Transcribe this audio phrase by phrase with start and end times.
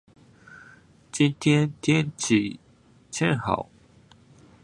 [1.11, 2.59] 今天天气
[3.11, 3.69] 真好。